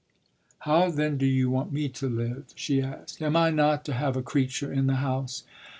[0.61, 3.21] "How then do you want me to live?" she asked.
[3.21, 5.43] "Am I not to have a creature in the house?"